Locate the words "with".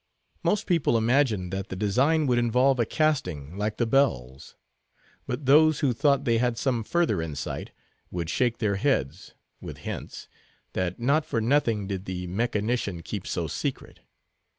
9.59-9.77